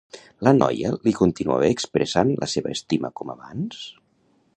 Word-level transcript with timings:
La 0.45 0.51
noia 0.59 0.93
li 1.07 1.11
continuava 1.19 1.69
expressant 1.73 2.31
la 2.45 2.49
seva 2.55 2.73
estima 2.77 3.13
com 3.21 3.33
abans? 3.35 3.85